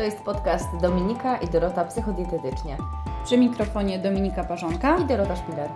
[0.00, 2.76] To jest podcast Dominika i Dorota Psychodietetycznie.
[3.24, 5.70] Przy mikrofonie Dominika Parzonka i Dorota Szpiler.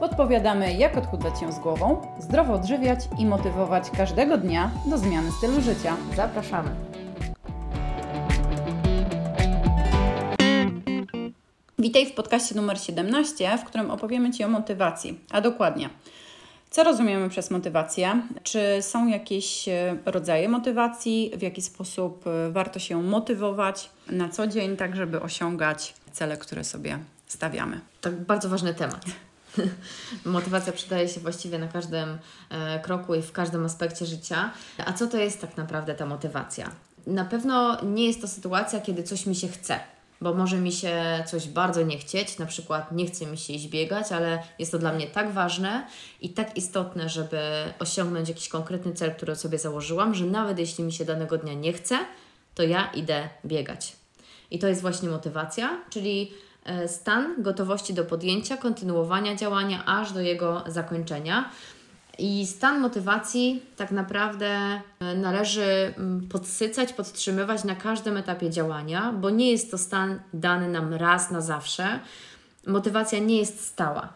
[0.00, 5.60] Podpowiadamy, jak odchudzać się z głową, zdrowo odżywiać i motywować każdego dnia do zmiany stylu
[5.60, 5.96] życia.
[6.16, 6.70] Zapraszamy.
[11.78, 15.88] Witaj w podcaście numer 17, w którym opowiemy Ci o motywacji, a dokładnie
[16.78, 18.22] co rozumiemy przez motywację?
[18.42, 21.32] Czy są jakieś e, rodzaje motywacji?
[21.36, 26.64] W jaki sposób e, warto się motywować na co dzień, tak żeby osiągać cele, które
[26.64, 27.80] sobie stawiamy?
[28.00, 29.04] To bardzo ważny temat.
[30.24, 32.18] Motywacja przydaje się właściwie na każdym
[32.50, 34.50] e, kroku i w każdym aspekcie życia.
[34.86, 36.70] A co to jest tak naprawdę ta motywacja?
[37.06, 39.80] Na pewno nie jest to sytuacja, kiedy coś mi się chce
[40.20, 43.68] bo może mi się coś bardzo nie chcieć, na przykład nie chce mi się iść
[43.68, 45.86] biegać, ale jest to dla mnie tak ważne
[46.20, 47.40] i tak istotne, żeby
[47.78, 51.72] osiągnąć jakiś konkretny cel, który sobie założyłam, że nawet jeśli mi się danego dnia nie
[51.72, 51.98] chce,
[52.54, 53.96] to ja idę biegać.
[54.50, 56.32] I to jest właśnie motywacja, czyli
[56.64, 61.50] e, stan gotowości do podjęcia, kontynuowania działania aż do jego zakończenia.
[62.18, 64.46] I stan motywacji tak naprawdę
[65.00, 70.68] e, należy mm, podsycać, podtrzymywać na każdym etapie działania, bo nie jest to stan dany
[70.68, 72.00] nam raz na zawsze.
[72.66, 74.12] Motywacja nie jest stała.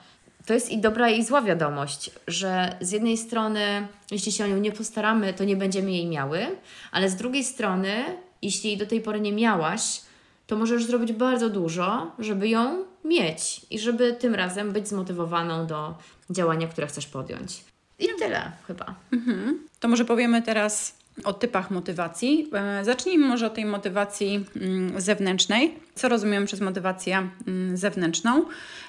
[0.46, 4.56] To jest i dobra i zła wiadomość, że z jednej strony, jeśli się o nią
[4.56, 6.46] nie postaramy, to nie będziemy jej miały,
[6.92, 8.04] ale z drugiej strony,
[8.42, 10.00] jeśli do tej pory nie miałaś,
[10.46, 15.94] to możesz zrobić bardzo dużo, żeby ją mieć i żeby tym razem być zmotywowaną do
[16.30, 17.71] działania, które chcesz podjąć.
[18.02, 18.94] I tyle chyba.
[19.12, 19.58] Mhm.
[19.80, 22.50] To może powiemy teraz o typach motywacji.
[22.52, 25.78] E, zacznijmy może od tej motywacji mm, zewnętrznej.
[25.94, 28.44] Co rozumiem przez motywację mm, zewnętrzną?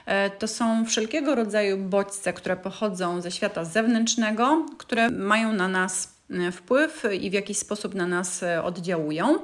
[0.05, 6.13] E, to są wszelkiego rodzaju bodźce, które pochodzą ze świata zewnętrznego, które mają na nas
[6.51, 9.39] wpływ i w jakiś sposób na nas oddziałują.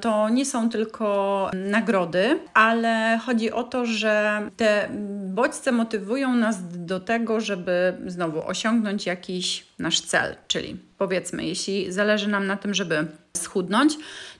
[0.00, 4.88] To nie są tylko nagrody, ale chodzi o to, że te
[5.26, 6.56] bodźce motywują nas
[6.86, 10.36] do tego, żeby znowu osiągnąć jakiś nasz cel.
[10.46, 13.06] Czyli powiedzmy, jeśli zależy nam na tym, żeby
[13.36, 13.94] schudnąć,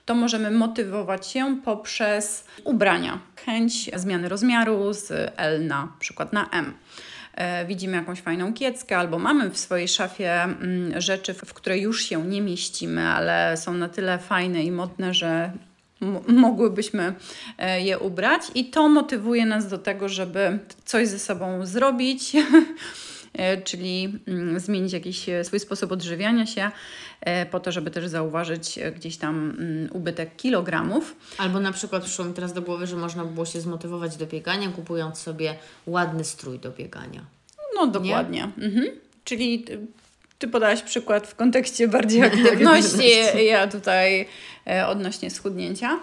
[0.05, 3.19] to możemy motywować się poprzez ubrania.
[3.45, 6.75] Chęć zmiany rozmiaru z L na przykład na M.
[7.35, 12.03] E, widzimy jakąś fajną kieckę, albo mamy w swojej szafie mm, rzeczy, w które już
[12.03, 15.53] się nie mieścimy, ale są na tyle fajne i modne, że
[16.29, 17.15] mogłybyśmy
[17.59, 22.33] e, je ubrać, i to motywuje nas do tego, żeby coś ze sobą zrobić.
[23.35, 26.71] E, czyli mm, zmienić jakiś swój sposób odżywiania się,
[27.51, 31.17] po to, żeby też zauważyć gdzieś tam mm, ubytek kilogramów.
[31.39, 34.69] Albo na przykład przyszło mi teraz do głowy, że można było się zmotywować do biegania,
[34.69, 35.55] kupując sobie
[35.87, 37.25] ładny strój do biegania.
[37.75, 38.51] No dokładnie.
[38.59, 38.87] Mhm.
[39.25, 39.65] Czyli
[40.39, 43.11] ty podałaś przykład w kontekście bardziej aktywności,
[43.45, 44.27] ja tutaj
[44.67, 45.99] e, odnośnie schudnięcia.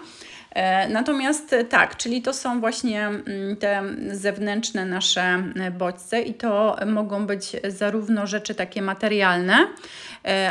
[0.54, 5.42] E, natomiast e, tak, czyli to są właśnie mm, te zewnętrzne nasze
[5.78, 9.66] bodźce i to mogą być zarówno rzeczy takie materialne,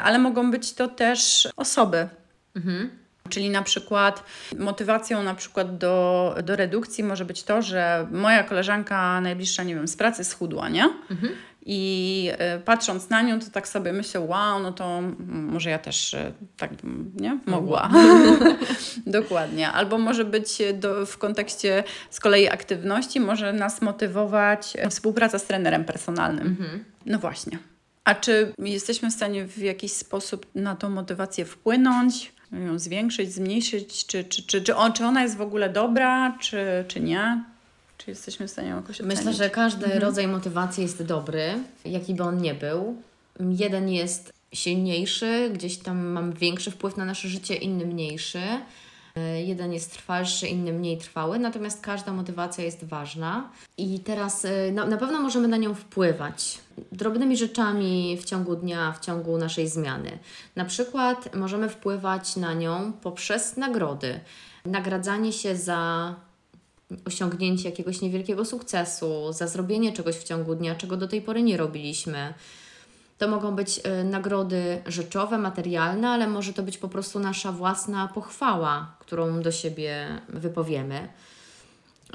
[0.03, 2.07] ale mogą być to też osoby.
[2.55, 3.01] Mhm.
[3.29, 4.23] Czyli na przykład
[4.59, 9.87] motywacją na przykład do, do redukcji może być to, że moja koleżanka najbliższa, nie wiem,
[9.87, 10.89] z pracy schudła, nie?
[11.11, 11.33] Mhm.
[11.65, 16.13] I y, patrząc na nią, to tak sobie myślę, wow, no to może ja też
[16.13, 16.71] y, tak
[17.15, 17.89] nie mogła.
[19.05, 19.71] Dokładnie.
[19.71, 25.85] Albo może być do, w kontekście z kolei aktywności, może nas motywować współpraca z trenerem
[25.85, 26.47] personalnym.
[26.47, 26.83] Mhm.
[27.05, 27.57] No właśnie.
[28.03, 32.33] A czy jesteśmy w stanie w jakiś sposób na tą motywację wpłynąć?
[32.59, 36.85] ją zwiększyć, zmniejszyć, czy, czy, czy, czy, on, czy ona jest w ogóle dobra, czy,
[36.87, 37.43] czy nie?
[38.05, 39.17] Czy jesteśmy w stanie jakoś ocenić?
[39.17, 40.01] Myślę, że każdy mhm.
[40.01, 42.95] rodzaj motywacji jest dobry, jaki by on nie był.
[43.39, 48.41] Jeden jest silniejszy, gdzieś tam mamy większy wpływ na nasze życie, inny mniejszy.
[49.15, 54.71] E, jeden jest trwalszy, inny mniej trwały, natomiast każda motywacja jest ważna i teraz e,
[54.71, 56.59] na, na pewno możemy na nią wpływać
[56.91, 60.19] drobnymi rzeczami w ciągu dnia, w ciągu naszej zmiany.
[60.55, 64.19] Na przykład możemy wpływać na nią poprzez nagrody.
[64.65, 66.15] Nagradzanie się za
[67.05, 71.57] osiągnięcie jakiegoś niewielkiego sukcesu, za zrobienie czegoś w ciągu dnia, czego do tej pory nie
[71.57, 72.33] robiliśmy.
[73.17, 78.07] To mogą być y, nagrody rzeczowe, materialne, ale może to być po prostu nasza własna
[78.07, 81.07] pochwała, którą do siebie wypowiemy.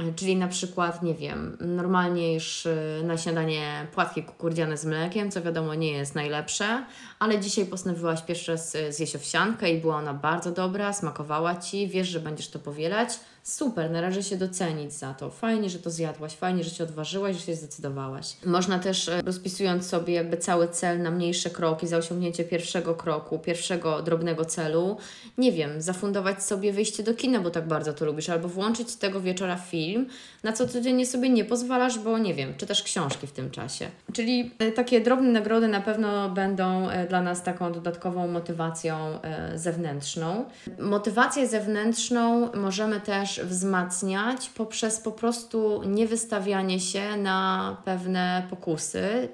[0.00, 5.30] Y, czyli na przykład, nie wiem, normalnie już y, na śniadanie płatki kukurydziane z mlekiem,
[5.30, 6.84] co wiadomo nie jest najlepsze,
[7.18, 12.08] ale dzisiaj postanowiłaś pierwszy raz zjeść owsiankę i była ona bardzo dobra, smakowała Ci, wiesz,
[12.08, 13.08] że będziesz to powielać,
[13.46, 15.30] super, należy się docenić za to.
[15.30, 18.36] Fajnie, że to zjadłaś, fajnie, że się odważyłaś, że się zdecydowałaś.
[18.44, 23.38] Można też e, rozpisując sobie jakby cały cel na mniejsze kroki, za osiągnięcie pierwszego kroku,
[23.38, 24.96] pierwszego drobnego celu,
[25.38, 29.20] nie wiem, zafundować sobie wyjście do kina, bo tak bardzo to lubisz, albo włączyć tego
[29.20, 30.06] wieczora film,
[30.42, 33.88] na co codziennie sobie nie pozwalasz, bo nie wiem, czytasz książki w tym czasie.
[34.12, 39.18] Czyli e, takie drobne nagrody na pewno będą e, dla nas taką dodatkową motywacją
[39.54, 40.44] zewnętrzną.
[40.78, 49.28] Motywację zewnętrzną możemy też wzmacniać poprzez po prostu niewystawianie się na pewne pokusy,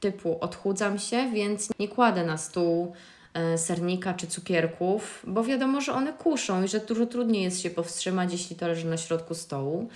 [0.00, 2.92] typu odchudzam się, więc nie kładę na stół
[3.34, 7.70] e, sernika czy cukierków, bo wiadomo, że one kuszą i że dużo trudniej jest się
[7.70, 9.88] powstrzymać, jeśli to leży na środku stołu.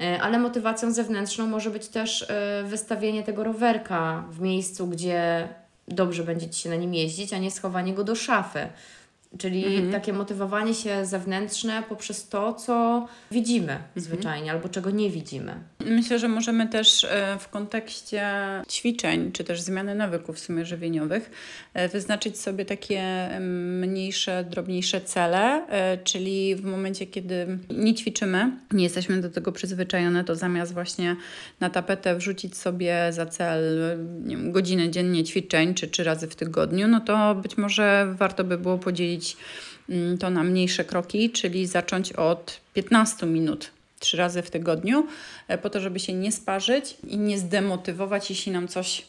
[0.00, 5.48] E, ale motywacją zewnętrzną może być też e, wystawienie tego rowerka w miejscu, gdzie
[5.88, 8.68] dobrze będzie Ci się na nim jeździć, a nie schowanie go do szafy.
[9.38, 9.92] Czyli mhm.
[9.92, 13.90] takie motywowanie się zewnętrzne poprzez to, co widzimy mhm.
[13.96, 15.60] zwyczajnie albo czego nie widzimy.
[15.86, 18.32] Myślę, że możemy też e, w kontekście
[18.70, 21.30] ćwiczeń czy też zmiany nawyków w sumie żywieniowych
[21.74, 23.28] e, wyznaczyć sobie takie
[23.80, 30.24] mniejsze, drobniejsze cele, e, czyli w momencie, kiedy nie ćwiczymy, nie jesteśmy do tego przyzwyczajone,
[30.24, 31.16] to zamiast właśnie
[31.60, 33.62] na tapetę wrzucić sobie za cel
[34.26, 38.58] wiem, godzinę dziennie ćwiczeń czy trzy razy w tygodniu, no to być może warto by
[38.58, 39.36] było podzielić
[39.88, 45.06] Mm, to na mniejsze kroki, czyli zacząć od 15 minut trzy razy w tygodniu,
[45.48, 49.06] e, po to, żeby się nie sparzyć i nie zdemotywować, jeśli nam coś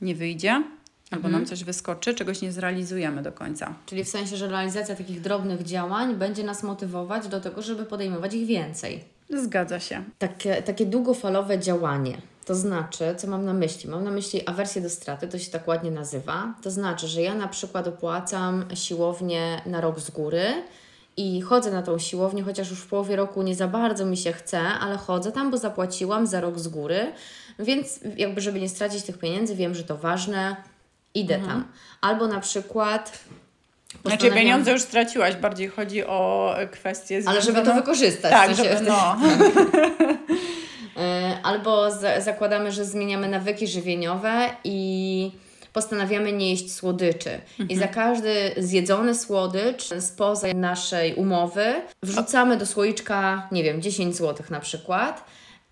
[0.00, 0.62] nie wyjdzie.
[1.10, 1.46] Albo nam mhm.
[1.46, 3.74] coś wyskoczy, czegoś nie zrealizujemy do końca.
[3.86, 8.34] Czyli w sensie, że realizacja takich drobnych działań będzie nas motywować do tego, żeby podejmować
[8.34, 9.04] ich więcej.
[9.30, 10.04] Zgadza się.
[10.18, 12.18] Takie, takie długofalowe działanie.
[12.44, 13.90] To znaczy, co mam na myśli?
[13.90, 16.54] Mam na myśli awersję do straty, to się tak ładnie nazywa.
[16.62, 20.44] To znaczy, że ja na przykład opłacam siłownię na rok z góry
[21.16, 24.32] i chodzę na tą siłownię, chociaż już w połowie roku nie za bardzo mi się
[24.32, 27.12] chce, ale chodzę tam, bo zapłaciłam za rok z góry,
[27.58, 30.56] więc jakby, żeby nie stracić tych pieniędzy, wiem, że to ważne,
[31.14, 31.52] idę mhm.
[31.52, 31.68] tam.
[32.00, 33.24] Albo na przykład
[34.04, 37.36] znaczy pieniądze już straciłaś, bardziej chodzi o kwestie związane...
[37.36, 38.32] Ale żeby to wykorzystać.
[38.32, 39.16] Tak, żeby, no.
[40.96, 45.30] E, albo zakładamy, że zmieniamy nawyki żywieniowe i
[45.74, 47.30] postanawiamy nie jeść słodyczy.
[47.30, 47.68] Mhm.
[47.68, 54.46] I za każdy zjedzony słodycz spoza naszej umowy wrzucamy do słoiczka, nie wiem, 10 zł
[54.50, 55.24] na przykład.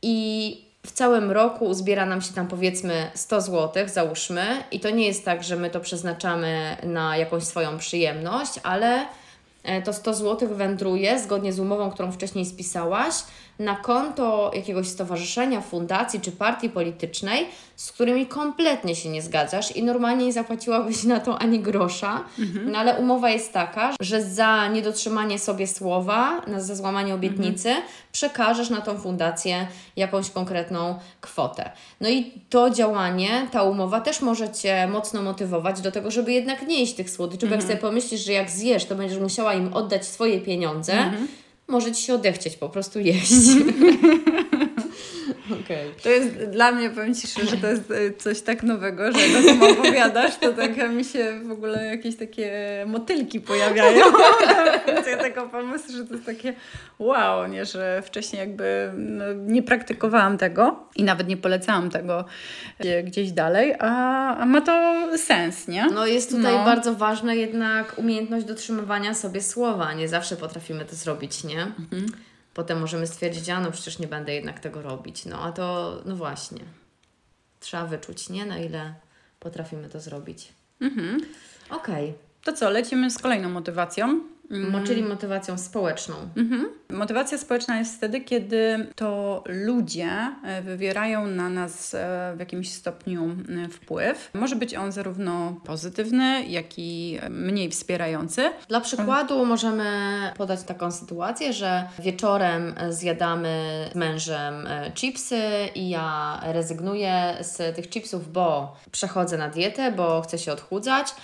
[0.02, 5.06] I w całym roku uzbiera nam się tam powiedzmy 100 zł, załóżmy, i to nie
[5.06, 9.06] jest tak, że my to przeznaczamy na jakąś swoją przyjemność, ale
[9.62, 13.14] e, to 100 zł wędruje zgodnie z umową, którą wcześniej spisałaś,
[13.58, 17.46] na konto jakiegoś stowarzyszenia, fundacji czy partii politycznej,
[17.76, 22.70] z którymi kompletnie się nie zgadzasz i normalnie nie zapłaciłabyś na to ani grosza, mhm.
[22.70, 27.86] no ale umowa jest taka, że za niedotrzymanie sobie słowa, za złamanie obietnicy, mhm.
[28.12, 29.66] przekażesz na tą fundację
[29.96, 31.70] jakąś konkretną kwotę.
[32.00, 36.68] No i to działanie, ta umowa też może Cię mocno motywować do tego, żeby jednak
[36.68, 37.50] nie jeść tych słodyczy, mhm.
[37.50, 37.78] bo jak mhm.
[37.78, 41.28] sobie pomyślisz, że jak zjesz, to będziesz musiała im oddać swoje pieniądze, mhm
[41.68, 43.32] może Ci się odechcieć po prostu jeść.
[45.64, 45.92] Okay.
[46.02, 49.28] To jest dla mnie, powiem Ci szczerze, że to jest e, coś tak nowego, że
[49.28, 52.52] jak o tym opowiadasz, to tak mi się w ogóle jakieś takie
[52.86, 54.04] motylki pojawiają.
[55.10, 56.54] ja tego pomysłu, że to jest takie
[56.98, 62.24] wow, nie, że wcześniej jakby no, nie praktykowałam tego i nawet nie polecałam tego
[63.04, 65.86] gdzieś dalej, a, a ma to sens, nie?
[65.86, 66.64] No jest tutaj no.
[66.64, 69.92] bardzo ważna jednak umiejętność dotrzymywania sobie słowa.
[69.92, 71.62] Nie zawsze potrafimy to zrobić, nie?
[71.62, 72.06] Mhm
[72.54, 75.24] potem możemy stwierdzić, a no przecież nie będę jednak tego robić.
[75.24, 76.60] No a to, no właśnie,
[77.60, 78.46] trzeba wyczuć, nie?
[78.46, 78.94] Na ile
[79.40, 80.52] potrafimy to zrobić.
[80.80, 81.20] Mhm.
[81.70, 82.04] Okej.
[82.10, 82.14] Okay.
[82.44, 84.20] To co, lecimy z kolejną motywacją.
[84.52, 84.86] Mm.
[84.86, 86.14] Czyli motywacją społeczną.
[86.36, 86.68] Mhm.
[86.90, 90.10] Motywacja społeczna jest wtedy, kiedy to ludzie
[90.44, 94.30] e, wywierają na nas e, w jakimś stopniu e, wpływ.
[94.34, 98.42] Może być on zarówno pozytywny, jak i mniej wspierający.
[98.68, 99.84] Dla przykładu możemy
[100.36, 105.40] podać taką sytuację, że wieczorem zjadamy z mężem chipsy
[105.74, 111.14] i ja rezygnuję z tych chipsów, bo przechodzę na dietę, bo chcę się odchudzać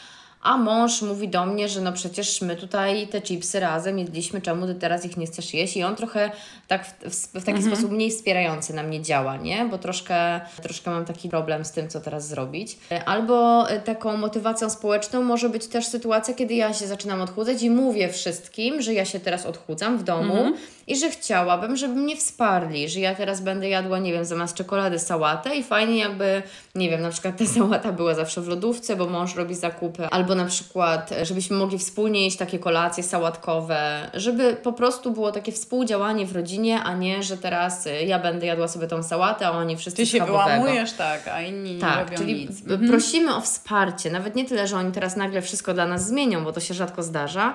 [0.42, 4.66] a mąż mówi do mnie, że no przecież my tutaj te chipsy razem jedliśmy, czemu
[4.66, 5.76] ty teraz ich nie chcesz jeść?
[5.76, 6.30] I on trochę
[6.68, 7.66] tak w, w, w taki mhm.
[7.66, 9.64] sposób mniej wspierający na mnie działa, nie?
[9.70, 12.78] Bo troszkę, troszkę mam taki problem z tym, co teraz zrobić.
[13.06, 18.08] Albo taką motywacją społeczną może być też sytuacja, kiedy ja się zaczynam odchudzać i mówię
[18.08, 20.54] wszystkim, że ja się teraz odchudzam w domu mhm.
[20.86, 24.98] i że chciałabym, żeby mnie wsparli, że ja teraz będę jadła, nie wiem, zamiast czekolady
[24.98, 26.42] sałatę i fajnie jakby,
[26.74, 30.27] nie wiem, na przykład ta sałata była zawsze w lodówce, bo mąż robi zakupy, albo
[30.28, 35.52] albo na przykład, żebyśmy mogli wspólnie jeść takie kolacje sałatkowe, żeby po prostu było takie
[35.52, 39.76] współdziałanie w rodzinie, a nie, że teraz ja będę jadła sobie tą sałatę, a oni
[39.76, 42.90] wszyscy Ty się wyłamujesz, tak, a inni tak, nie robią czyli nic.
[42.90, 46.52] prosimy o wsparcie, nawet nie tyle, że oni teraz nagle wszystko dla nas zmienią, bo
[46.52, 47.54] to się rzadko zdarza,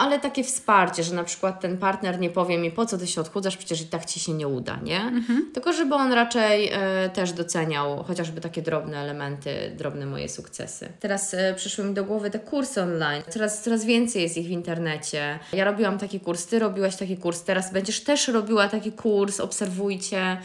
[0.00, 3.20] ale takie wsparcie, że na przykład ten partner nie powie mi, po co ty się
[3.20, 5.00] odchudzasz, przecież i tak ci się nie uda, nie?
[5.00, 5.50] Mhm.
[5.54, 10.88] Tylko żeby on raczej e, też doceniał chociażby takie drobne elementy, drobne moje sukcesy.
[11.00, 13.22] Teraz e, przyszły mi do głowy te kursy online.
[13.28, 15.38] Coraz, coraz więcej jest ich w internecie.
[15.52, 20.36] Ja robiłam taki kurs, ty robiłaś taki kurs, teraz będziesz też robiła taki kurs, obserwujcie.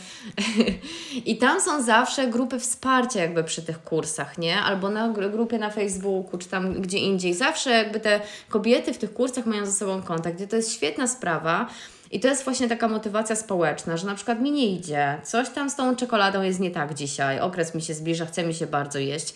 [1.26, 4.62] I tam są zawsze grupy wsparcia jakby przy tych kursach, nie?
[4.62, 7.34] Albo na grupie na Facebooku, czy tam gdzie indziej.
[7.34, 8.20] Zawsze jakby te
[8.50, 11.70] kobiety w tych kursach mają ze sobą kontakt, gdzie to jest świetna sprawa.
[12.12, 15.70] I to jest właśnie taka motywacja społeczna, że na przykład mi nie idzie, coś tam
[15.70, 19.00] z tą czekoladą jest nie tak dzisiaj, okres mi się zbliża, chce mi się bardzo
[19.00, 19.34] jeść.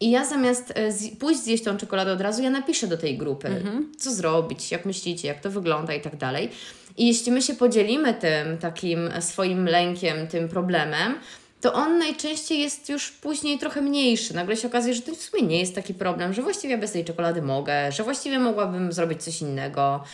[0.00, 3.48] I ja zamiast e, pójść zjeść tą czekoladę od razu, ja napiszę do tej grupy,
[3.48, 3.92] mhm.
[3.98, 6.50] co zrobić, jak myślicie, jak to wygląda i tak dalej.
[6.96, 11.14] I jeśli my się podzielimy tym takim swoim lękiem, tym problemem,
[11.60, 14.34] to on najczęściej jest już później trochę mniejszy.
[14.34, 17.04] Nagle się okazuje, że to w sumie nie jest taki problem, że właściwie bez tej
[17.04, 20.04] czekolady mogę, że właściwie mogłabym zrobić coś innego.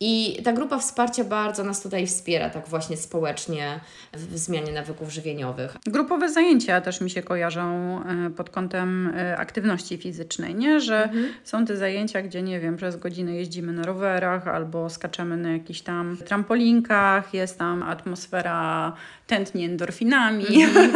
[0.00, 3.80] I ta grupa wsparcia bardzo nas tutaj wspiera, tak właśnie społecznie
[4.12, 5.76] w zmianie nawyków żywieniowych.
[5.86, 10.80] Grupowe zajęcia też mi się kojarzą e, pod kątem e, aktywności fizycznej, nie?
[10.80, 11.28] Że mhm.
[11.44, 15.80] są te zajęcia, gdzie nie wiem, przez godzinę jeździmy na rowerach albo skaczemy na jakichś
[15.80, 18.92] tam trampolinkach, jest tam atmosfera
[19.26, 20.64] tętni endorfinami.
[20.64, 20.92] Mhm.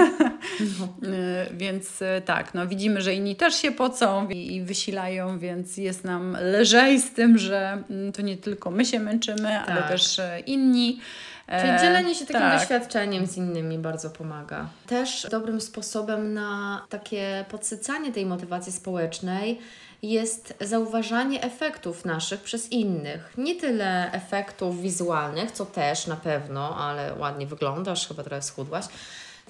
[0.78, 0.88] No.
[1.62, 6.36] więc tak, no widzimy, że inni też się pocą i, i wysilają, więc jest nam
[6.60, 9.68] lżej z tym, że mm, to nie tylko my się męczymy, tak.
[9.68, 11.00] ale też e, inni.
[11.60, 12.60] Czyli e, dzielenie się takim tak.
[12.60, 14.66] doświadczeniem z innymi bardzo pomaga.
[14.86, 19.60] Też dobrym sposobem na takie podsycanie tej motywacji społecznej
[20.02, 23.34] jest zauważanie efektów naszych przez innych.
[23.38, 28.84] Nie tyle efektów wizualnych, co też na pewno, ale ładnie wyglądasz, chyba trochę schudłaś,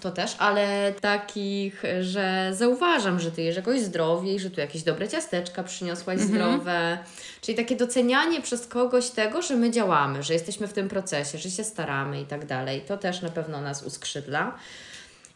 [0.01, 5.09] to też, ale takich, że zauważam, że ty jesz jakoś zdrowiej, że tu jakieś dobre
[5.09, 6.29] ciasteczka przyniosłaś mhm.
[6.29, 6.99] zdrowe.
[7.41, 11.51] Czyli takie docenianie przez kogoś tego, że my działamy, że jesteśmy w tym procesie, że
[11.51, 12.81] się staramy i tak dalej.
[12.81, 14.59] To też na pewno nas uskrzydla.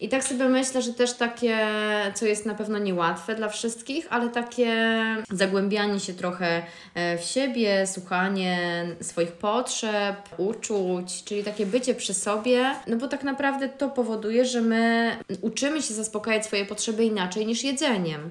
[0.00, 1.66] I tak sobie myślę, że też takie,
[2.14, 4.96] co jest na pewno niełatwe dla wszystkich, ale takie
[5.30, 6.62] zagłębianie się trochę
[6.94, 13.24] e, w siebie, słuchanie swoich potrzeb, uczuć, czyli takie bycie przy sobie, no bo tak
[13.24, 18.30] naprawdę to powoduje, że my uczymy się zaspokajać swoje potrzeby inaczej niż jedzeniem.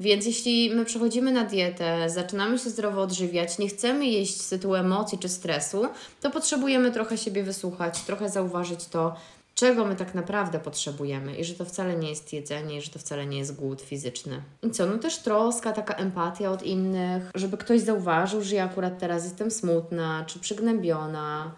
[0.00, 4.74] Więc jeśli my przechodzimy na dietę, zaczynamy się zdrowo odżywiać, nie chcemy jeść z tytułu
[4.74, 5.86] emocji czy stresu,
[6.20, 9.16] to potrzebujemy trochę siebie wysłuchać, trochę zauważyć to,
[9.62, 12.98] czego my tak naprawdę potrzebujemy i że to wcale nie jest jedzenie, i że to
[12.98, 14.42] wcale nie jest głód fizyczny.
[14.62, 18.98] I co, no też troska, taka empatia od innych, żeby ktoś zauważył, że ja akurat
[18.98, 21.54] teraz jestem smutna czy przygnębiona.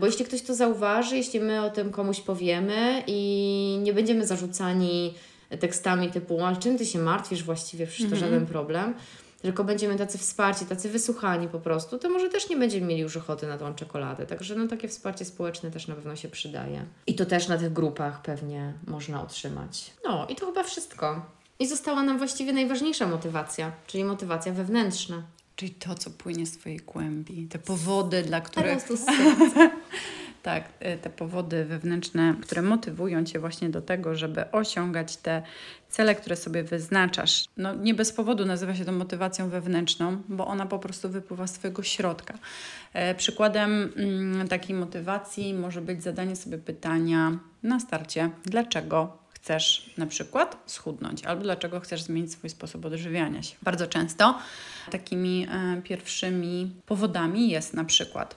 [0.00, 5.14] Bo jeśli ktoś to zauważy, jeśli my o tym komuś powiemy i nie będziemy zarzucani
[5.60, 8.30] tekstami typu, ale czym ty się martwisz właściwie, przecież to mm -hmm.
[8.30, 8.94] żaden problem,
[9.42, 13.16] tylko będziemy tacy wsparci, tacy wysłuchani po prostu, to może też nie będziemy mieli już
[13.16, 14.26] ochoty na tą czekoladę.
[14.26, 16.84] Także no takie wsparcie społeczne też na pewno się przydaje.
[17.06, 19.92] I to też na tych grupach pewnie można otrzymać.
[20.04, 21.26] No i to chyba wszystko.
[21.58, 25.22] I została nam właściwie najważniejsza motywacja, czyli motywacja wewnętrzna.
[25.56, 28.78] Czyli to, co płynie z Twojej głębi, te powody, dla których...
[30.42, 35.42] Tak, y, te powody wewnętrzne, które motywują Cię właśnie do tego, żeby osiągać te
[35.88, 37.44] cele, które sobie wyznaczasz.
[37.56, 41.52] No nie bez powodu nazywa się to motywacją wewnętrzną, bo ona po prostu wypływa z
[41.52, 42.34] Twojego środka.
[42.92, 50.06] E, przykładem mm, takiej motywacji może być zadanie sobie pytania na starcie, dlaczego chcesz na
[50.06, 53.56] przykład schudnąć, albo dlaczego chcesz zmienić swój sposób odżywiania się.
[53.62, 54.38] Bardzo często
[54.90, 58.36] takimi e, pierwszymi powodami jest na przykład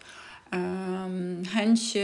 [1.54, 1.98] chęć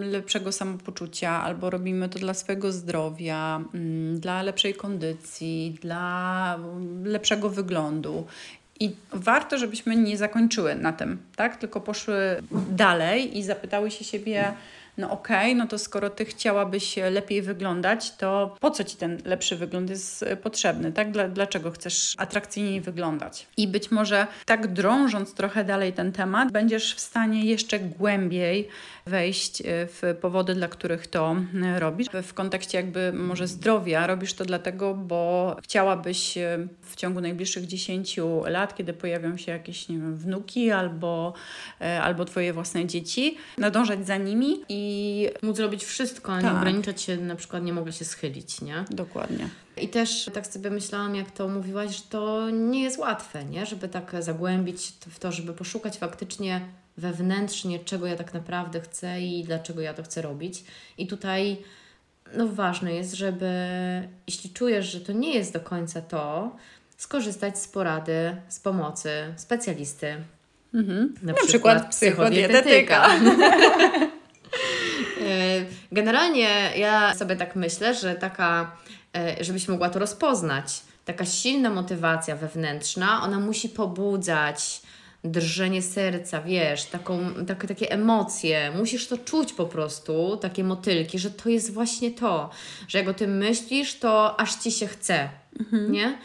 [0.00, 6.58] lepszego samopoczucia, albo robimy to dla swojego zdrowia, mm, dla lepszej kondycji, dla
[7.04, 8.26] lepszego wyglądu.
[8.80, 11.56] I warto, żebyśmy nie zakończyły na tym, tak?
[11.56, 14.52] Tylko poszły dalej i zapytały się siebie,
[14.98, 19.18] no okej, okay, no to skoro ty chciałabyś lepiej wyglądać, to po co ci ten
[19.24, 21.10] lepszy wygląd jest potrzebny, tak?
[21.10, 23.46] Dla, dlaczego chcesz atrakcyjniej wyglądać?
[23.56, 28.68] I być może tak drążąc trochę dalej ten temat, będziesz w stanie jeszcze głębiej
[29.10, 32.06] wejść e, w powody, dla których to e, robisz.
[32.22, 36.38] W kontekście jakby może zdrowia robisz to dlatego, bo chciałabyś
[36.82, 41.32] w ciągu najbliższych 10 lat, kiedy pojawią się jakieś nie wiem, wnuki albo,
[42.02, 46.52] albo twoje własne dzieci, nadążać za nimi i móc robić wszystko, a Tak.
[46.52, 48.84] nie ograniczać się, na przykład nie mogę się schylić, nie?
[48.90, 49.48] dokładnie.
[49.76, 53.66] I też tak sobie myślałam, jak to mówiłaś, że to nie jest łatwe, nie?
[53.66, 56.60] Żeby tak zagłębić w to, żeby poszukać faktycznie
[57.00, 60.64] wewnętrznie, czego ja tak naprawdę chcę i dlaczego ja to chcę robić.
[60.98, 61.56] I tutaj
[62.34, 63.52] no ważne jest, żeby
[64.26, 66.56] jeśli czujesz, że to nie jest do końca to,
[66.96, 70.16] skorzystać z porady, z pomocy specjalisty.
[70.74, 71.14] Mhm.
[71.22, 73.08] Na, Na przykład psychodietetyka.
[75.20, 78.76] E, Generalnie ja sobie tak myślę, że taka,
[79.16, 84.82] e, żebyś mogła to rozpoznać, taka silna motywacja wewnętrzna, ona musi pobudzać
[85.24, 88.72] drżenie serca, wiesz, taką, takie, takie emocje.
[88.76, 92.50] Musisz to czuć po prostu, takie motylki, że to jest właśnie to,
[92.88, 95.28] że jak o tym myślisz, to aż ci się chce,
[95.90, 96.18] nie?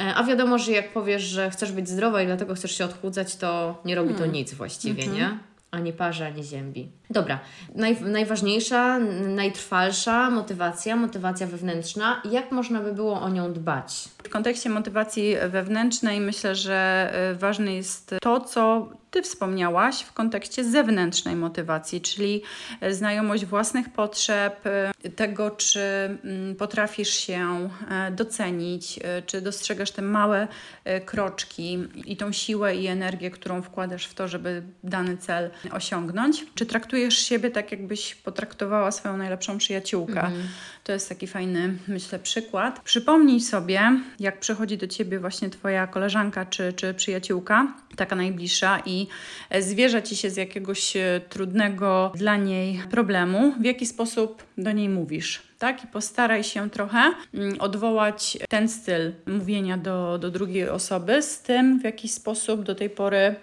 [0.00, 3.36] E, A wiadomo, że jak powiesz, że chcesz być zdrowa i dlatego chcesz się odchudzać,
[3.36, 5.38] to nie robi to nic właściwie, nie?
[5.70, 6.88] Ani parze, ani ziębi.
[7.10, 7.40] Dobra,
[7.74, 12.22] Naj, najważniejsza, najtrwalsza motywacja, motywacja wewnętrzna.
[12.30, 14.08] Jak można by było o nią dbać?
[14.24, 20.64] W kontekście motywacji wewnętrznej myślę, że y, ważne jest to, co Ty wspomniałaś w kontekście
[20.64, 22.42] zewnętrznej motywacji, czyli
[22.82, 24.66] y, znajomość własnych potrzeb,
[25.04, 25.80] y, tego, czy
[26.24, 30.48] mm, potrafisz się e, docenić, czy dostrzegasz te małe
[31.06, 36.46] kroczki i tą siłę i energię, którą wkładasz w to, żeby dany cel osiągnąć.
[36.54, 40.30] Czy traktujesz siebie tak, jakbyś potraktowała swoją najlepszą przyjaciółkę?
[40.84, 42.80] To jest taki fajny, myślę, przykład.
[42.80, 49.06] Przypomnij sobie, jak przychodzi do ciebie właśnie twoja koleżanka czy, czy przyjaciółka, taka najbliższa, i
[49.60, 54.88] zwierza ci się z jakiegoś e, trudnego dla niej problemu, w jaki sposób do niej
[54.88, 55.42] mówisz.
[55.58, 55.84] Tak?
[55.84, 61.80] I postaraj się trochę mm, odwołać ten styl mówienia do, do drugiej osoby z tym,
[61.80, 63.36] w jaki sposób do tej pory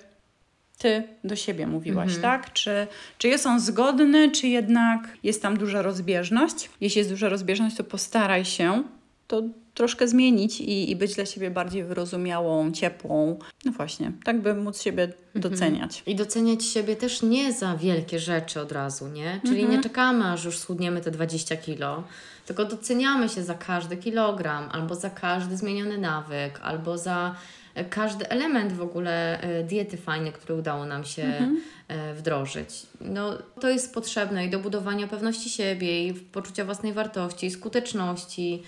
[0.77, 2.53] ty do siebie mówiłaś, tak?
[2.53, 6.69] Czy, czy jest on zgodny, czy jednak jest tam duża rozbieżność?
[6.81, 8.83] Jeśli jest duża rozbieżność, to postaraj się
[9.27, 13.39] to troszkę zmienić i, i być dla siebie bardziej wyrozumiałą, ciepłą.
[13.65, 16.03] No właśnie, tak by móc siebie doceniać.
[16.05, 19.41] I doceniać siebie też nie za wielkie rzeczy od razu, nie?
[19.45, 22.03] Czyli nie czekamy, aż już schudniemy te 20 kilo,
[22.45, 27.35] tylko doceniamy się za każdy kilogram, albo za każdy zmieniony nawyk, albo za
[27.83, 31.49] każdy element w ogóle e, diety fajny, który udało nam się
[31.87, 32.69] e, wdrożyć.
[33.01, 38.63] No, to jest potrzebne i do budowania pewności siebie, i poczucia własnej wartości, skuteczności.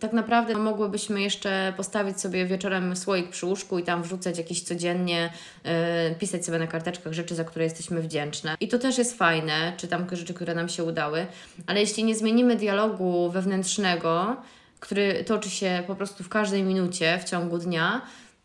[0.00, 5.32] Tak naprawdę mogłybyśmy jeszcze postawić sobie wieczorem słoik przy łóżku i tam wrzucać jakieś codziennie,
[5.64, 8.56] e, pisać sobie na karteczkach rzeczy, za które jesteśmy wdzięczne.
[8.60, 11.26] I to też jest fajne, czy tam rzeczy, które nam się udały,
[11.66, 14.36] ale jeśli nie zmienimy dialogu wewnętrznego,
[14.80, 18.02] który toczy się po prostu w każdej minucie w ciągu dnia,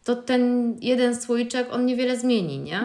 [0.10, 2.80] to ten jeden słoiczek on niewiele zmieni, nie?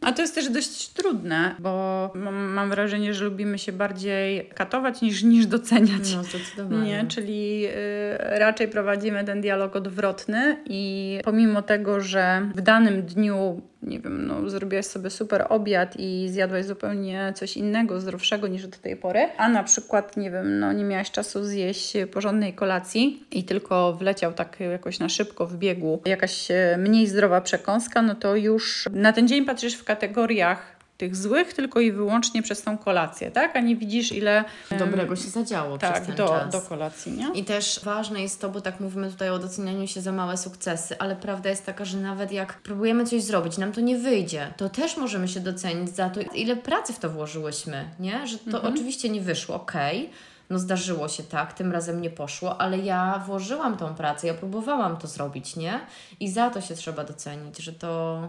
[0.00, 5.02] A to jest też dość trudne, bo mam, mam wrażenie, że lubimy się bardziej katować
[5.02, 6.14] niż, niż doceniać.
[6.16, 6.86] No, zdecydowanie.
[6.86, 7.70] Nie, czyli y,
[8.18, 14.50] raczej prowadzimy ten dialog odwrotny i pomimo tego, że w danym dniu, nie wiem, no,
[14.50, 19.48] zrobiłaś sobie super obiad i zjadłaś zupełnie coś innego, zdrowszego niż do tej pory, a
[19.48, 24.60] na przykład, nie wiem, no, nie miałaś czasu zjeść porządnej kolacji i tylko wleciał tak
[24.60, 29.28] jakoś na szybko w biegu jakaś e, mniej zdrowa przekąska, no to już na ten
[29.28, 33.56] dzień patrzysz w kategoriach tych złych tylko i wyłącznie przez tą kolację, tak?
[33.56, 34.44] A nie widzisz ile
[34.78, 36.52] Dobrego się zadziało przez tak, ten do, czas.
[36.52, 37.30] do kolacji, nie?
[37.34, 40.98] I też ważne jest to, bo tak mówimy tutaj o docenianiu się za małe sukcesy,
[40.98, 44.68] ale prawda jest taka, że nawet jak próbujemy coś zrobić, nam to nie wyjdzie, to
[44.68, 48.26] też możemy się docenić za to, ile pracy w to włożyłyśmy, nie?
[48.26, 50.10] Że to oczywiście nie wyszło, okej,
[50.50, 54.96] no zdarzyło się tak, tym razem nie poszło, ale ja włożyłam tą pracę, ja próbowałam
[54.96, 55.80] to zrobić, nie?
[56.20, 58.28] I za to się trzeba docenić, że to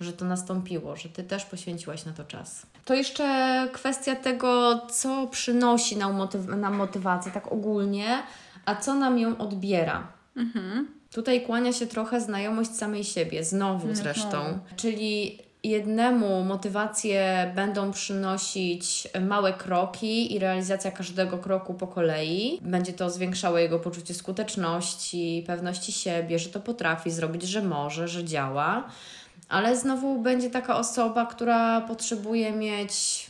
[0.00, 2.66] że to nastąpiło, że Ty też poświęciłaś na to czas.
[2.84, 8.22] To jeszcze kwestia tego, co przynosi nam, motyw- nam motywację tak ogólnie,
[8.64, 10.06] a co nam ją odbiera.
[11.12, 14.30] Tutaj kłania się trochę znajomość samej siebie, znowu zresztą.
[14.30, 14.58] znowu.
[14.76, 22.58] Czyli jednemu motywacje będą przynosić małe kroki i realizacja każdego kroku po kolei.
[22.62, 28.24] Będzie to zwiększało jego poczucie skuteczności, pewności siebie, że to potrafi zrobić, że może, że
[28.24, 28.84] działa.
[29.48, 33.26] Ale znowu będzie taka osoba, która potrzebuje mieć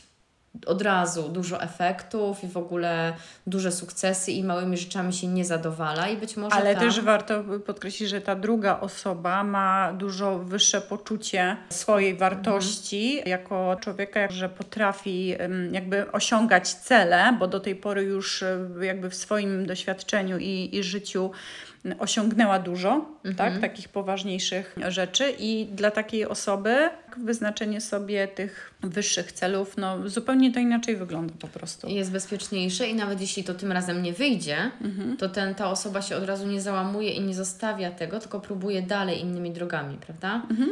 [0.65, 3.13] od razu dużo efektów i w ogóle
[3.47, 6.83] duże sukcesy i małymi rzeczami się nie zadowala i być może Ale tam...
[6.83, 14.31] też warto podkreślić, że ta druga osoba ma dużo wyższe poczucie swojej wartości jako człowieka,
[14.31, 15.35] że potrafi
[15.71, 20.83] jakby osiągać cele, bo do tej pory już e, jakby w swoim doświadczeniu i, i
[20.83, 21.31] życiu
[21.99, 23.35] osiągnęła dużo, mhm.
[23.35, 30.51] tak, takich poważniejszych rzeczy i dla takiej osoby wyznaczenie sobie tych wyższych celów, no zupełnie
[30.51, 31.87] to inaczej wygląda po prostu.
[31.87, 35.17] Jest bezpieczniejsze i nawet jeśli to tym razem nie wyjdzie, mhm.
[35.17, 38.81] to ten, ta osoba się od razu nie załamuje i nie zostawia tego, tylko próbuje
[38.81, 40.41] dalej innymi drogami, prawda?
[40.49, 40.69] Mhm.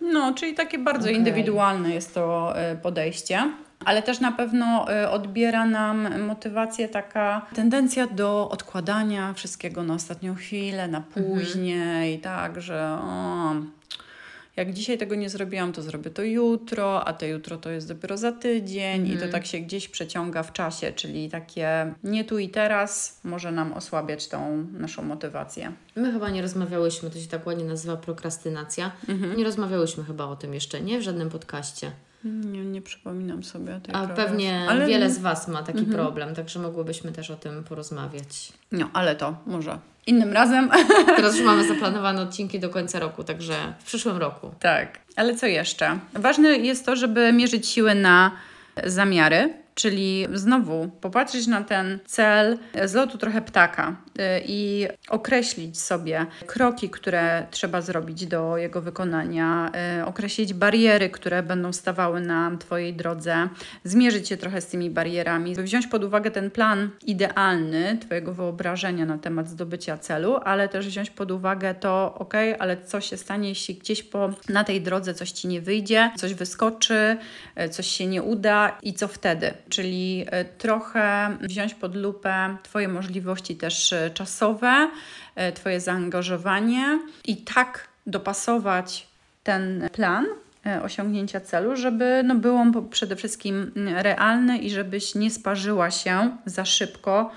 [0.00, 1.18] No, czyli takie bardzo okay.
[1.18, 3.52] indywidualne jest to e, podejście.
[3.84, 10.34] Ale też na pewno e, odbiera nam motywację taka tendencja do odkładania wszystkiego na ostatnią
[10.34, 11.26] chwilę, na mhm.
[11.26, 12.20] później, mhm.
[12.20, 13.54] tak, że o,
[14.58, 18.16] jak dzisiaj tego nie zrobiłam, to zrobię to jutro, a to jutro to jest dopiero
[18.16, 19.06] za tydzień mm.
[19.06, 19.32] i to mhm.
[19.32, 24.28] tak się gdzieś przeciąga w czasie, czyli takie nie tu i teraz może nam osłabiać
[24.28, 25.72] tą naszą motywację.
[25.96, 28.92] My chyba nie rozmawiałyśmy, to się tak ładnie nazywa prokrastynacja.
[29.08, 29.36] Mm-hmm.
[29.36, 30.98] Nie rozmawiałyśmy chyba o tym jeszcze, nie?
[30.98, 31.90] W żadnym podcaście.
[32.24, 34.86] Nie, nie przypominam sobie tej A pewnie ale...
[34.86, 35.96] wiele z Was ma taki mhm.
[35.96, 38.52] problem, także mogłybyśmy też o tym porozmawiać.
[38.72, 40.70] No, ale to może innym razem.
[41.16, 44.50] Teraz już mamy zaplanowane odcinki do końca roku, także w przyszłym roku.
[44.60, 44.98] Tak.
[45.16, 45.98] Ale co jeszcze?
[46.14, 48.30] Ważne jest to, żeby mierzyć siły na
[48.84, 53.96] zamiary, Czyli znowu popatrzeć na ten cel z lotu trochę ptaka
[54.46, 61.72] i określić sobie kroki, które trzeba zrobić do jego wykonania, y, określić bariery, które będą
[61.72, 63.48] stawały na Twojej drodze,
[63.84, 69.18] zmierzyć się trochę z tymi barierami, wziąć pod uwagę ten plan idealny Twojego wyobrażenia na
[69.18, 73.74] temat zdobycia celu, ale też wziąć pod uwagę to, ok, ale co się stanie, jeśli
[73.74, 77.16] gdzieś po, na tej drodze coś Ci nie wyjdzie, coś wyskoczy,
[77.64, 79.54] y, coś się nie uda i co wtedy?
[79.68, 80.26] czyli
[80.58, 84.90] trochę wziąć pod lupę Twoje możliwości też czasowe,
[85.34, 89.06] e, Twoje zaangażowanie i tak dopasować
[89.42, 90.26] ten plan
[90.82, 96.64] osiągnięcia celu, żeby no, był on przede wszystkim realny i żebyś nie sparzyła się za
[96.64, 97.30] szybko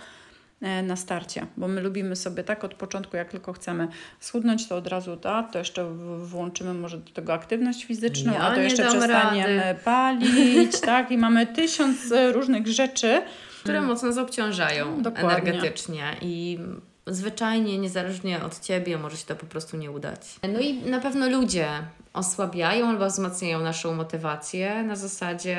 [0.62, 3.88] E, na starcie, bo my lubimy sobie tak od początku, jak tylko chcemy
[4.20, 5.86] schudnąć, to od razu tak, to jeszcze
[6.18, 9.80] włączymy może do tego aktywność fizyczną, ja a to jeszcze przestaniemy rady.
[9.80, 13.22] palić, tak, i mamy tysiąc e, różnych rzeczy,
[13.64, 15.52] które mocno zaobciążają Dokładnie.
[15.52, 16.60] energetycznie i
[17.08, 20.40] zwyczajnie, niezależnie od Ciebie, może się to po prostu nie udać.
[20.54, 21.68] No i na pewno ludzie
[22.14, 25.58] osłabiają albo wzmacniają naszą motywację na zasadzie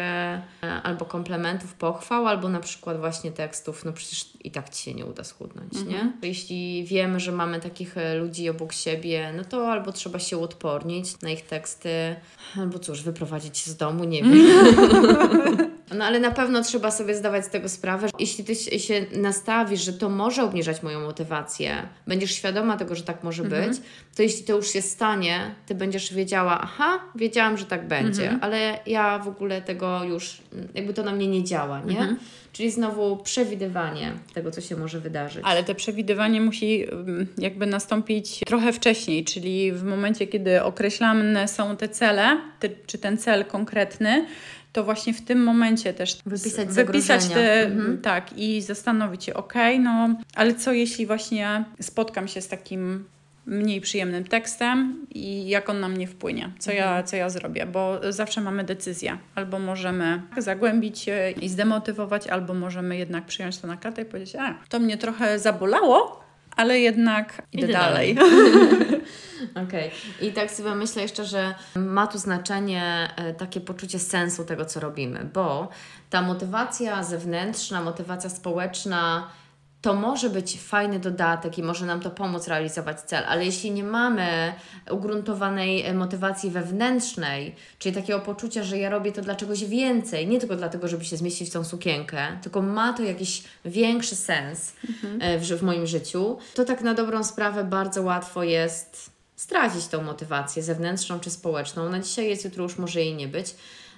[0.63, 4.95] e, albo komplementów, pochwał, albo na przykład właśnie tekstów, no przecież i tak Ci się
[4.95, 5.91] nie uda schudnąć, mhm.
[5.91, 6.29] nie?
[6.29, 11.21] Jeśli wiemy, że mamy takich e, ludzi obok siebie, no to albo trzeba się uodpornić
[11.21, 12.17] na ich teksty,
[12.59, 14.33] albo cóż, wyprowadzić z domu, nie wiem.
[15.95, 19.81] No ale na pewno trzeba sobie zdawać z tego sprawę, że jeśli ty się nastawisz,
[19.81, 23.71] że to może obniżać moją motywację, będziesz świadoma tego, że tak może mhm.
[23.71, 23.81] być,
[24.17, 28.41] to jeśli to już się stanie, ty będziesz wiedziała, aha, wiedziałam, że tak będzie, mhm.
[28.43, 30.43] ale ja w ogóle tego już,
[30.75, 31.99] jakby to na mnie nie działa, nie?
[31.99, 32.19] Mhm.
[32.53, 35.43] Czyli znowu przewidywanie tego, co się może wydarzyć.
[35.45, 41.77] Ale to przewidywanie musi mm, jakby nastąpić trochę wcześniej, czyli w momencie, kiedy określane są
[41.77, 44.27] te cele, te, czy ten cel konkretny,
[44.73, 47.99] to właśnie w tym momencie też wypisać, wypisać te, mhm.
[47.99, 53.05] tak i zastanowić się, ok, no ale co jeśli właśnie spotkam się z takim
[53.47, 56.91] mniej przyjemnym tekstem i jak on na mnie wpłynie, co, mhm.
[56.91, 59.19] ja, co ja zrobię, bo zawsze mamy decyzję.
[59.35, 64.37] Albo możemy zagłębić się i zdemotywować, albo możemy jednak przyjąć to na klatę i powiedzieć,
[64.37, 66.23] a to mnie trochę zabolało,
[66.57, 68.15] ale jednak idę, idę dalej.
[68.15, 68.33] dalej.
[69.67, 69.91] Okej.
[70.19, 70.29] Okay.
[70.29, 74.81] I tak sobie myślę jeszcze, że ma tu znaczenie e, takie poczucie sensu tego, co
[74.81, 75.69] robimy, bo
[76.11, 79.31] ta motywacja zewnętrzna, motywacja społeczna,
[79.83, 83.85] to może być fajny dodatek i może nam to pomóc realizować cel, ale jeśli nie
[83.85, 84.53] mamy
[84.91, 90.41] ugruntowanej e, motywacji wewnętrznej, czyli takiego poczucia, że ja robię to dla czegoś więcej, nie
[90.41, 95.19] tylko dlatego, żeby się zmieścić w tą sukienkę, tylko ma to jakiś większy sens mhm.
[95.23, 100.03] E, w, w moim życiu, to tak na dobrą sprawę bardzo łatwo jest stracić tą
[100.03, 101.89] motywację zewnętrzną czy społeczną.
[101.89, 103.55] Na dzisiaj jest, jutro już może jej nie być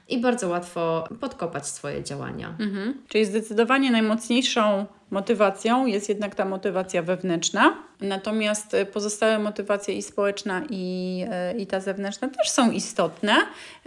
[0.08, 2.54] i bardzo łatwo podkopać swoje działania.
[2.60, 2.94] Mhm.
[3.08, 11.24] Czyli zdecydowanie najmocniejszą motywacją jest jednak ta motywacja wewnętrzna, natomiast pozostałe motywacje i społeczna, i,
[11.30, 13.34] e, i ta zewnętrzna też są istotne.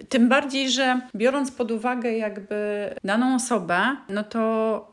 [0.10, 4.92] Tym bardziej, że biorąc pod uwagę jakby daną osobę, no to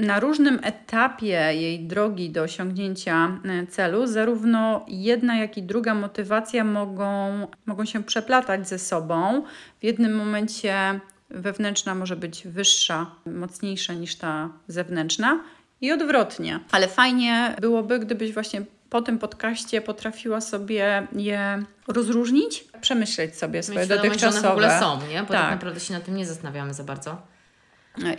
[0.00, 6.64] na różnym etapie jej drogi do osiągnięcia e, celu, zarówno jedna, jak i druga motywacja
[6.64, 9.42] mogą, mogą się przeplatać ze sobą.
[9.80, 15.40] W jednym momencie wewnętrzna może być wyższa, mocniejsza niż ta zewnętrzna
[15.80, 16.60] i odwrotnie.
[16.70, 23.78] Ale fajnie byłoby, gdybyś właśnie po tym podcaście potrafiła sobie je rozróżnić, przemyśleć sobie swoje
[23.78, 24.32] Mieć dotychczasowe.
[24.32, 25.22] Że one w ogóle są, nie?
[25.22, 25.42] Bo tak.
[25.42, 27.22] tak naprawdę się na tym nie zastanawiamy za bardzo.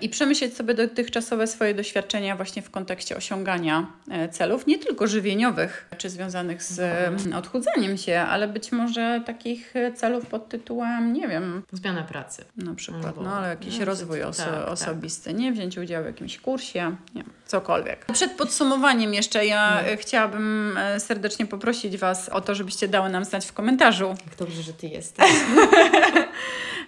[0.01, 5.89] I przemyśleć sobie dotychczasowe swoje doświadczenia właśnie w kontekście osiągania e, celów, nie tylko żywieniowych
[5.97, 11.27] czy związanych z e, odchudzaniem się, ale być może takich e, celów pod tytułem, nie
[11.27, 12.45] wiem, Zmiana pracy.
[12.57, 14.67] na przykład, Albo- no ale jakiś no, rozwój tak, oso- tak.
[14.69, 18.05] osobisty, nie wziąć udziału w jakimś kursie, nie wiem, cokolwiek.
[18.13, 19.97] Przed podsumowaniem jeszcze ja No.
[19.97, 24.73] chciałabym serdecznie poprosić Was o to, żebyście dały nam znać w komentarzu, Jak dobrze, że
[24.73, 25.27] Ty jesteś.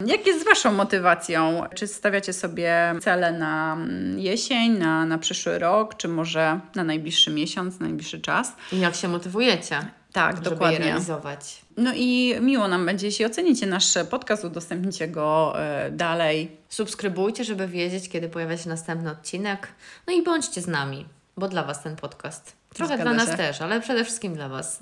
[0.08, 1.64] Jak jest z Waszą motywacją?
[1.76, 7.32] Czy stawiacie sobie cele na mm, jesień, na, na przyszły rok, czy może na najbliższy
[7.32, 8.54] miesiąc, na najbliższy czas?
[8.72, 10.80] I jak się motywujecie, Tak, żeby je dokładnie.
[10.80, 11.62] realizować.
[11.78, 16.58] No i miło nam będzie, jeśli ocenicie nasz podcast, udostępnicie go e, dalej.
[16.70, 19.68] Subskrybujcie, żeby wiedzieć, kiedy pojawia się następny odcinek.
[20.08, 21.06] No i bądźcie z nami,
[21.38, 22.56] bo dla Was ten podcast.
[22.74, 23.38] Trochę Zgadza dla nas się.
[23.38, 24.80] też, ale przede wszystkim dla Was.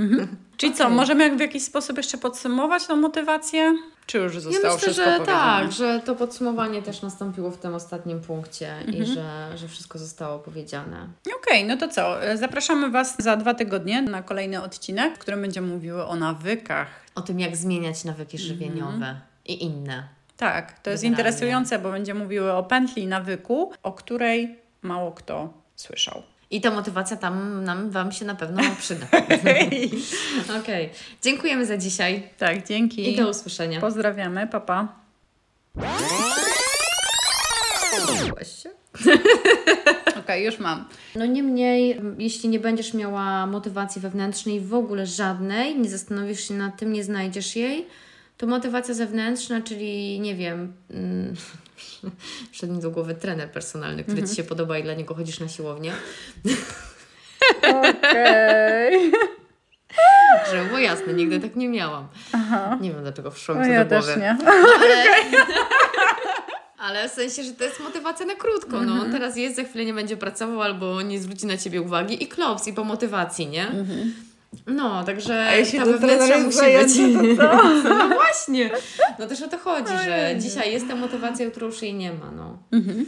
[0.58, 0.96] Czyli co, Okej.
[0.96, 3.74] możemy jak w jakiś sposób jeszcze podsumować tą motywację?
[4.12, 7.76] Czy już Ja zostało myślę, wszystko że tak, że to podsumowanie też nastąpiło w tym
[7.76, 9.06] ostatnim punkcie i Mhm.
[9.06, 11.08] że, że wszystko zostało powiedziane.
[11.38, 12.16] Okej, no to co?
[12.36, 17.22] Zapraszamy Was za dwa tygodnie na kolejny odcinek, w którym będziemy mówiły o nawykach O
[17.22, 18.48] tym, jak zmieniać nawyki Mhm.
[18.48, 20.04] żywieniowe i inne.
[20.38, 26.24] Tak, to jest interesujące, bo będziemy mówiły o pętli nawyku, o której mało kto słyszał.
[26.52, 29.08] I ta motywacja tam nam Wam się na pewno przyda.
[30.60, 30.90] Okej.
[31.22, 33.14] Dziękujemy za dzisiaj tak, dzięki.
[33.14, 33.82] i do usłyszenia.
[33.82, 34.96] Pozdrawiamy, papa.
[38.08, 38.70] Pozdrawiasz się?
[40.20, 40.86] Okej, już mam.
[41.16, 46.78] No niemniej, jeśli nie będziesz miała motywacji wewnętrznej w ogóle żadnej, nie zastanowisz się nad
[46.78, 47.88] tym, nie znajdziesz jej,
[48.38, 51.36] to motywacja zewnętrzna, czyli nie wiem, mm,
[52.52, 55.48] wszedł mi do głowy trener personalny, który Ci się podoba i dla niego chodzisz na
[55.48, 55.94] siłownię,
[57.64, 59.12] Okej.
[60.52, 62.08] żeby było jasne, nigdy tak nie miałam.
[62.82, 64.20] Nie wiem dlaczego wszło mi No to ja do też głowy.
[64.22, 64.38] nie.
[66.84, 68.82] Ale, ale w sensie, że to jest motywacja na krótko.
[68.82, 68.94] No.
[68.94, 72.28] On teraz jest, za chwilę nie będzie pracował albo nie zwróci na Ciebie uwagi i
[72.28, 73.72] klops, i po motywacji, nie?
[74.68, 77.38] No, także A jeśli ta wewnętrzna musi być.
[77.38, 77.90] to co?
[77.90, 78.70] No właśnie.
[79.20, 82.32] No też o to chodzi, że dzisiaj jest ta motywacja, jutro już jej nie ma.
[82.32, 82.58] No.
[82.72, 83.06] Mhm.